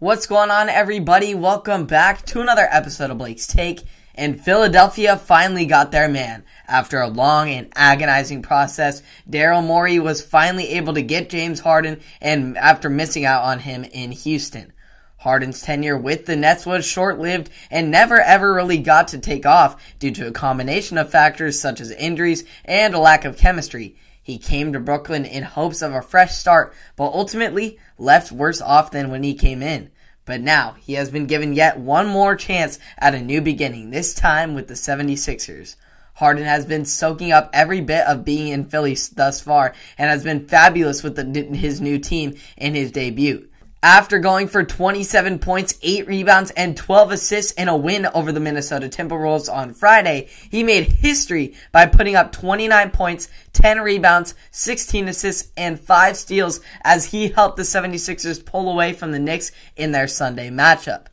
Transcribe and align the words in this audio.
What's 0.00 0.26
going 0.26 0.50
on, 0.50 0.70
everybody? 0.70 1.34
Welcome 1.34 1.84
back 1.84 2.24
to 2.24 2.40
another 2.40 2.66
episode 2.70 3.10
of 3.10 3.18
Blake's 3.18 3.46
Take. 3.46 3.82
And 4.14 4.42
Philadelphia 4.42 5.18
finally 5.18 5.66
got 5.66 5.92
their 5.92 6.08
man. 6.08 6.44
After 6.66 7.02
a 7.02 7.08
long 7.08 7.50
and 7.50 7.70
agonizing 7.76 8.40
process, 8.40 9.02
Daryl 9.28 9.62
Morey 9.62 9.98
was 9.98 10.24
finally 10.24 10.70
able 10.70 10.94
to 10.94 11.02
get 11.02 11.28
James 11.28 11.60
Harden 11.60 12.00
and 12.18 12.56
after 12.56 12.88
missing 12.88 13.26
out 13.26 13.44
on 13.44 13.58
him 13.58 13.84
in 13.84 14.10
Houston. 14.10 14.72
Harden's 15.18 15.60
tenure 15.60 15.98
with 15.98 16.24
the 16.24 16.34
Nets 16.34 16.64
was 16.64 16.86
short-lived 16.86 17.50
and 17.70 17.90
never 17.90 18.18
ever 18.18 18.54
really 18.54 18.78
got 18.78 19.08
to 19.08 19.18
take 19.18 19.44
off 19.44 19.76
due 19.98 20.12
to 20.12 20.28
a 20.28 20.32
combination 20.32 20.96
of 20.96 21.10
factors 21.10 21.60
such 21.60 21.78
as 21.78 21.90
injuries 21.90 22.44
and 22.64 22.94
a 22.94 22.98
lack 22.98 23.26
of 23.26 23.36
chemistry. 23.36 23.96
He 24.22 24.38
came 24.38 24.72
to 24.72 24.80
Brooklyn 24.80 25.24
in 25.24 25.42
hopes 25.42 25.82
of 25.82 25.92
a 25.92 26.02
fresh 26.02 26.36
start, 26.36 26.72
but 26.94 27.12
ultimately 27.12 27.78
left 27.98 28.30
worse 28.30 28.60
off 28.60 28.90
than 28.90 29.10
when 29.10 29.22
he 29.22 29.34
came 29.34 29.62
in. 29.62 29.90
But 30.30 30.42
now 30.42 30.76
he 30.78 30.92
has 30.92 31.10
been 31.10 31.26
given 31.26 31.54
yet 31.54 31.80
one 31.80 32.06
more 32.06 32.36
chance 32.36 32.78
at 32.96 33.16
a 33.16 33.20
new 33.20 33.40
beginning, 33.40 33.90
this 33.90 34.14
time 34.14 34.54
with 34.54 34.68
the 34.68 34.74
76ers. 34.74 35.74
Harden 36.14 36.44
has 36.44 36.64
been 36.64 36.84
soaking 36.84 37.32
up 37.32 37.50
every 37.52 37.80
bit 37.80 38.06
of 38.06 38.24
being 38.24 38.46
in 38.46 38.66
Philly 38.66 38.96
thus 39.12 39.40
far 39.40 39.74
and 39.98 40.08
has 40.08 40.22
been 40.22 40.46
fabulous 40.46 41.02
with 41.02 41.16
the, 41.16 41.24
his 41.56 41.80
new 41.80 41.98
team 41.98 42.36
in 42.56 42.76
his 42.76 42.92
debut. 42.92 43.48
After 43.82 44.18
going 44.18 44.48
for 44.48 44.62
27 44.62 45.38
points, 45.38 45.78
8 45.80 46.06
rebounds, 46.06 46.50
and 46.50 46.76
12 46.76 47.12
assists 47.12 47.52
in 47.52 47.66
a 47.66 47.76
win 47.76 48.06
over 48.12 48.30
the 48.30 48.38
Minnesota 48.38 48.90
Timberwolves 48.90 49.50
on 49.50 49.72
Friday, 49.72 50.28
he 50.50 50.62
made 50.62 50.84
history 50.84 51.54
by 51.72 51.86
putting 51.86 52.14
up 52.14 52.30
29 52.30 52.90
points, 52.90 53.30
10 53.54 53.80
rebounds, 53.80 54.34
16 54.50 55.08
assists, 55.08 55.50
and 55.56 55.80
5 55.80 56.16
steals 56.18 56.60
as 56.84 57.06
he 57.06 57.28
helped 57.28 57.56
the 57.56 57.62
76ers 57.62 58.44
pull 58.44 58.70
away 58.70 58.92
from 58.92 59.12
the 59.12 59.18
Knicks 59.18 59.50
in 59.76 59.92
their 59.92 60.08
Sunday 60.08 60.50
matchup. 60.50 61.06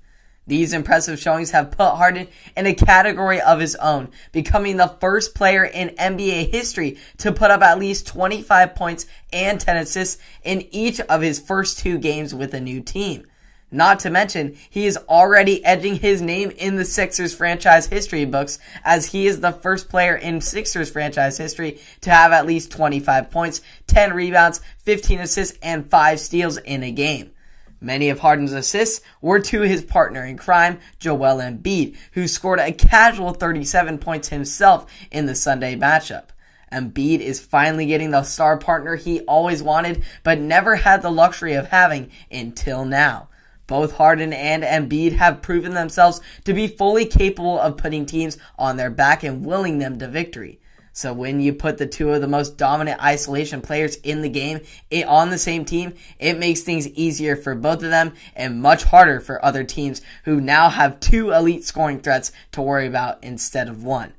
These 0.48 0.72
impressive 0.72 1.20
showings 1.20 1.52
have 1.52 1.72
put 1.72 1.96
Harden 1.96 2.30
in 2.56 2.66
a 2.66 2.74
category 2.74 3.42
of 3.42 3.60
his 3.60 3.76
own, 3.76 4.10
becoming 4.32 4.78
the 4.78 4.96
first 5.02 5.36
player 5.36 5.66
in 5.66 5.90
NBA 5.90 6.52
history 6.52 6.98
to 7.18 7.34
put 7.34 7.52
up 7.52 7.62
at 7.62 7.80
least 7.80 8.08
25 8.08 8.74
points 8.74 9.06
and 9.34 9.60
10 9.60 9.78
assists 9.78 10.22
in 10.44 10.66
each 10.72 11.02
of 11.02 11.22
his 11.22 11.40
first 11.40 11.80
two 11.80 11.98
games 11.98 12.34
with 12.34 12.54
a 12.54 12.62
new 12.62 12.80
team. 12.80 13.28
Not 13.70 14.00
to 14.00 14.10
mention, 14.10 14.56
he 14.70 14.86
is 14.86 14.96
already 15.10 15.64
edging 15.66 15.96
his 15.96 16.22
name 16.22 16.52
in 16.52 16.78
the 16.78 16.86
Sixers 16.86 17.36
franchise 17.36 17.86
history 17.86 18.24
books 18.24 18.60
as 18.86 19.08
he 19.08 19.28
is 19.28 19.42
the 19.42 19.52
first 19.52 19.90
player 19.90 20.16
in 20.16 20.40
Sixers 20.40 20.90
franchise 20.90 21.38
history 21.38 21.82
to 22.02 22.10
have 22.10 22.32
at 22.32 22.46
least 22.46 22.72
25 22.72 23.30
points, 23.30 23.60
10 23.88 24.14
rebounds, 24.14 24.62
15 24.84 25.20
assists, 25.20 25.58
and 25.62 25.92
5 25.92 26.20
steals 26.22 26.56
in 26.56 26.84
a 26.84 26.92
game. 26.92 27.32
Many 27.80 28.10
of 28.10 28.20
Harden's 28.20 28.54
assists 28.54 29.06
were 29.22 29.40
to 29.40 29.62
his 29.62 29.84
partner 29.84 30.26
in 30.26 30.38
crime, 30.38 30.80
Joel 30.98 31.38
Embiid, 31.38 31.96
who 32.14 32.28
scored 32.28 32.60
a 32.60 32.72
casual 32.72 33.34
37 33.34 34.00
points 34.00 34.30
himself 34.30 34.88
in 35.12 35.28
the 35.28 35.36
Sunday 35.36 35.76
matchup. 35.76 36.30
Embiid 36.72 37.20
is 37.20 37.40
finally 37.40 37.86
getting 37.86 38.12
the 38.12 38.24
star 38.24 38.58
partner 38.58 38.96
he 38.96 39.22
always 39.22 39.62
wanted, 39.62 40.04
but 40.24 40.40
never 40.40 40.76
had 40.76 41.02
the 41.02 41.12
luxury 41.12 41.54
of 41.54 41.68
having 41.68 42.10
until 42.32 42.84
now. 42.84 43.30
Both 43.68 43.94
Harden 43.94 44.34
and 44.34 44.64
Embiid 44.64 45.14
have 45.14 45.42
proven 45.42 45.74
themselves 45.74 46.20
to 46.46 46.54
be 46.54 46.68
fully 46.68 47.06
capable 47.06 47.60
of 47.60 47.78
putting 47.78 48.06
teams 48.06 48.38
on 48.58 48.78
their 48.78 48.90
back 48.90 49.24
and 49.24 49.46
willing 49.46 49.78
them 49.78 50.00
to 50.00 50.08
victory. 50.08 50.60
So 50.98 51.14
when 51.14 51.42
you 51.42 51.54
put 51.54 51.78
the 51.78 51.86
two 51.86 52.10
of 52.10 52.22
the 52.22 52.28
most 52.28 52.58
dominant 52.58 53.04
isolation 53.04 53.62
players 53.62 53.98
in 53.98 54.24
the 54.24 54.30
game 54.30 54.62
on 55.06 55.30
the 55.30 55.38
same 55.38 55.64
team, 55.64 55.94
it 56.18 56.40
makes 56.40 56.62
things 56.62 56.88
easier 56.88 57.36
for 57.36 57.54
both 57.54 57.84
of 57.84 57.92
them 57.92 58.16
and 58.36 58.64
much 58.64 58.84
harder 58.84 59.20
for 59.20 59.46
other 59.46 59.64
teams 59.64 60.02
who 60.24 60.42
now 60.42 60.72
have 60.72 61.00
two 61.00 61.34
elite 61.34 61.64
scoring 61.64 62.00
threats 62.00 62.32
to 62.54 62.64
worry 62.64 62.88
about 62.88 63.24
instead 63.24 63.70
of 63.70 63.84
one. 63.84 64.14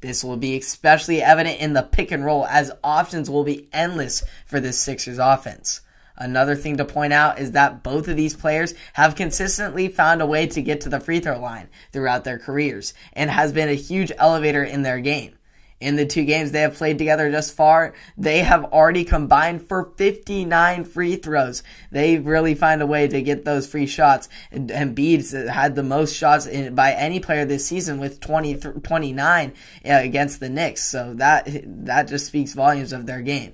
This 0.00 0.24
will 0.24 0.36
be 0.36 0.56
especially 0.58 1.22
evident 1.22 1.60
in 1.60 1.72
the 1.72 1.84
pick 1.84 2.10
and 2.10 2.24
roll 2.24 2.44
as 2.46 2.72
options 2.82 3.30
will 3.30 3.44
be 3.44 3.68
endless 3.72 4.24
for 4.44 4.58
this 4.58 4.76
Sixers 4.76 5.20
offense. 5.20 5.82
Another 6.16 6.56
thing 6.56 6.78
to 6.78 6.84
point 6.84 7.12
out 7.12 7.38
is 7.38 7.52
that 7.52 7.84
both 7.84 8.08
of 8.08 8.16
these 8.16 8.34
players 8.34 8.74
have 8.94 9.14
consistently 9.14 9.86
found 9.86 10.20
a 10.20 10.26
way 10.26 10.48
to 10.48 10.62
get 10.62 10.80
to 10.80 10.88
the 10.88 10.98
free 10.98 11.20
throw 11.20 11.38
line 11.38 11.68
throughout 11.92 12.24
their 12.24 12.40
careers 12.40 12.92
and 13.12 13.30
has 13.30 13.52
been 13.52 13.68
a 13.68 13.74
huge 13.74 14.10
elevator 14.18 14.64
in 14.64 14.82
their 14.82 14.98
game 14.98 15.36
in 15.84 15.96
the 15.96 16.06
two 16.06 16.24
games 16.24 16.50
they 16.50 16.62
have 16.62 16.74
played 16.74 16.96
together 16.96 17.30
thus 17.30 17.50
far, 17.50 17.92
they 18.16 18.38
have 18.38 18.64
already 18.64 19.04
combined 19.04 19.68
for 19.68 19.92
59 19.96 20.84
free 20.84 21.16
throws. 21.16 21.62
They 21.90 22.18
really 22.18 22.54
find 22.54 22.80
a 22.80 22.86
way 22.86 23.06
to 23.06 23.20
get 23.20 23.44
those 23.44 23.66
free 23.66 23.86
shots. 23.86 24.30
And 24.50 24.70
Embiid 24.70 25.48
had 25.48 25.74
the 25.74 25.82
most 25.82 26.16
shots 26.16 26.46
in, 26.46 26.74
by 26.74 26.92
any 26.92 27.20
player 27.20 27.44
this 27.44 27.66
season 27.66 28.00
with 28.00 28.20
20, 28.20 28.54
29 28.54 29.50
uh, 29.50 29.52
against 29.84 30.40
the 30.40 30.48
Knicks. 30.48 30.82
So 30.84 31.12
that, 31.14 31.46
that 31.84 32.08
just 32.08 32.26
speaks 32.26 32.54
volumes 32.54 32.94
of 32.94 33.04
their 33.04 33.20
game. 33.20 33.52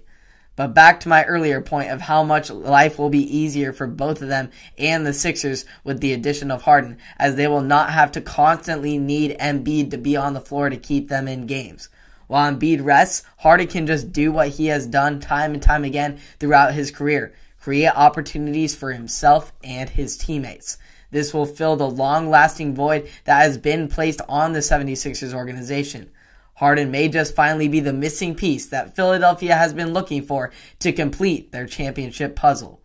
But 0.54 0.74
back 0.74 1.00
to 1.00 1.08
my 1.08 1.24
earlier 1.24 1.60
point 1.60 1.90
of 1.90 2.00
how 2.00 2.22
much 2.22 2.50
life 2.50 2.96
will 2.96 3.08
be 3.08 3.38
easier 3.38 3.72
for 3.72 3.86
both 3.86 4.22
of 4.22 4.28
them 4.28 4.50
and 4.78 5.04
the 5.04 5.14
Sixers 5.14 5.64
with 5.82 6.00
the 6.00 6.12
addition 6.12 6.50
of 6.52 6.62
Harden, 6.62 6.98
as 7.18 7.34
they 7.34 7.48
will 7.48 7.62
not 7.62 7.90
have 7.90 8.12
to 8.12 8.20
constantly 8.20 8.98
need 8.98 9.36
Embiid 9.40 9.90
to 9.90 9.98
be 9.98 10.16
on 10.16 10.34
the 10.34 10.40
floor 10.40 10.68
to 10.68 10.76
keep 10.76 11.08
them 11.08 11.26
in 11.26 11.46
games. 11.46 11.88
While 12.30 12.52
Embiid 12.52 12.84
rests, 12.84 13.24
Harden 13.38 13.66
can 13.66 13.88
just 13.88 14.12
do 14.12 14.30
what 14.30 14.50
he 14.50 14.66
has 14.66 14.86
done 14.86 15.18
time 15.18 15.52
and 15.52 15.60
time 15.60 15.82
again 15.82 16.20
throughout 16.38 16.74
his 16.74 16.92
career 16.92 17.34
create 17.60 17.88
opportunities 17.88 18.72
for 18.72 18.92
himself 18.92 19.52
and 19.64 19.90
his 19.90 20.16
teammates. 20.16 20.78
This 21.10 21.34
will 21.34 21.44
fill 21.44 21.74
the 21.74 21.90
long 21.90 22.30
lasting 22.30 22.76
void 22.76 23.08
that 23.24 23.42
has 23.42 23.58
been 23.58 23.88
placed 23.88 24.20
on 24.28 24.52
the 24.52 24.60
76ers 24.60 25.34
organization. 25.34 26.08
Harden 26.54 26.92
may 26.92 27.08
just 27.08 27.34
finally 27.34 27.66
be 27.66 27.80
the 27.80 27.92
missing 27.92 28.36
piece 28.36 28.66
that 28.66 28.94
Philadelphia 28.94 29.56
has 29.56 29.74
been 29.74 29.92
looking 29.92 30.22
for 30.22 30.52
to 30.78 30.92
complete 30.92 31.50
their 31.50 31.66
championship 31.66 32.36
puzzle. 32.36 32.80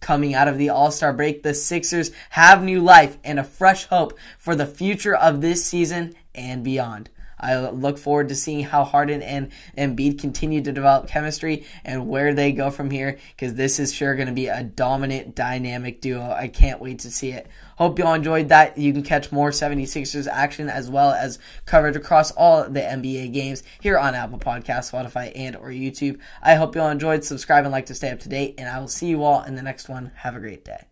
Coming 0.00 0.34
out 0.34 0.46
of 0.46 0.58
the 0.58 0.68
All 0.68 0.90
Star 0.90 1.14
break, 1.14 1.42
the 1.42 1.54
Sixers 1.54 2.10
have 2.28 2.62
new 2.62 2.82
life 2.82 3.16
and 3.24 3.40
a 3.40 3.44
fresh 3.44 3.86
hope 3.86 4.18
for 4.38 4.54
the 4.54 4.66
future 4.66 5.16
of 5.16 5.40
this 5.40 5.64
season 5.64 6.12
and 6.34 6.62
beyond. 6.62 7.08
I 7.40 7.70
look 7.70 7.98
forward 7.98 8.28
to 8.28 8.34
seeing 8.34 8.64
how 8.64 8.84
Harden 8.84 9.22
and 9.22 9.50
Embiid 9.76 10.20
continue 10.20 10.62
to 10.62 10.72
develop 10.72 11.08
chemistry 11.08 11.64
and 11.84 12.08
where 12.08 12.34
they 12.34 12.52
go 12.52 12.70
from 12.70 12.90
here 12.90 13.18
because 13.34 13.54
this 13.54 13.78
is 13.78 13.92
sure 13.92 14.14
going 14.14 14.28
to 14.28 14.34
be 14.34 14.48
a 14.48 14.62
dominant, 14.62 15.34
dynamic 15.34 16.00
duo. 16.00 16.30
I 16.30 16.48
can't 16.48 16.80
wait 16.80 17.00
to 17.00 17.10
see 17.10 17.30
it. 17.30 17.48
Hope 17.76 17.98
y'all 17.98 18.12
enjoyed 18.12 18.50
that. 18.50 18.76
You 18.76 18.92
can 18.92 19.02
catch 19.02 19.32
more 19.32 19.50
76ers 19.50 20.28
action 20.28 20.68
as 20.68 20.90
well 20.90 21.12
as 21.12 21.38
coverage 21.64 21.96
across 21.96 22.30
all 22.32 22.68
the 22.68 22.80
NBA 22.80 23.32
games 23.32 23.62
here 23.80 23.98
on 23.98 24.14
Apple 24.14 24.38
Podcasts, 24.38 24.92
Spotify, 24.92 25.32
and 25.34 25.56
or 25.56 25.70
YouTube. 25.70 26.20
I 26.42 26.56
hope 26.56 26.76
y'all 26.76 26.90
enjoyed. 26.90 27.24
Subscribe 27.24 27.64
and 27.64 27.72
like 27.72 27.86
to 27.86 27.94
stay 27.94 28.10
up 28.10 28.20
to 28.20 28.28
date, 28.28 28.56
and 28.58 28.68
I 28.68 28.80
will 28.80 28.88
see 28.88 29.08
you 29.08 29.24
all 29.24 29.42
in 29.44 29.54
the 29.54 29.62
next 29.62 29.88
one. 29.88 30.12
Have 30.16 30.36
a 30.36 30.40
great 30.40 30.64
day. 30.64 30.89